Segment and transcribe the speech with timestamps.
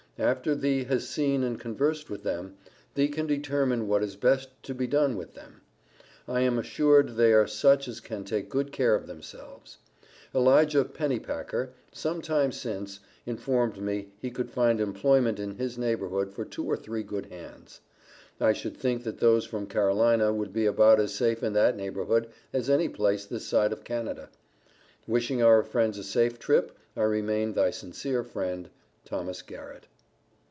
[0.19, 2.55] After thee has seen and conversed with them,
[2.93, 5.61] thee can determine what is best to be done with them.
[6.27, 9.79] I am assured they are such as can take good care of themselves.
[10.35, 16.45] Elijah Pennypacker, some time since, informed me he could find employment in his neighborhood for
[16.45, 17.81] two or three good hands.
[18.39, 22.27] I should think that those from Carolina would be about as safe in that neighborhood
[22.53, 24.29] as any place this side of Canada.
[25.07, 28.69] Wishing our friends a safe trip, I remain thy sincere friend,
[29.05, 29.41] THOS.
[29.41, 29.87] GARRETT.